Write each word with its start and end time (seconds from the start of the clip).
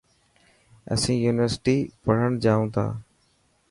اسين 0.93 1.17
يونيورسٽي 1.25 1.77
پڙهڻ 2.03 2.31
جائون 2.43 2.67
ٿا. 2.73 2.85